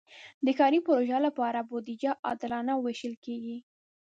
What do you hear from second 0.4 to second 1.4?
د ښاري پروژو